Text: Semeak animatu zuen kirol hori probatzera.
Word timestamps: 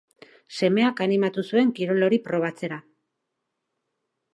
Semeak 0.59 1.03
animatu 1.07 1.45
zuen 1.51 1.75
kirol 1.81 2.09
hori 2.09 2.21
probatzera. 2.29 2.85